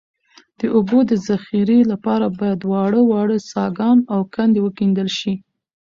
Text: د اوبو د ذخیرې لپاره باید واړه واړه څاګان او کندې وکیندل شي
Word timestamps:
د 0.59 0.61
اوبو 0.75 0.99
د 1.09 1.11
ذخیرې 1.27 1.79
لپاره 1.91 2.25
باید 2.39 2.59
واړه 2.71 3.01
واړه 3.09 3.37
څاګان 3.53 3.97
او 4.13 4.19
کندې 4.35 4.59
وکیندل 4.63 5.09
شي 5.19 5.33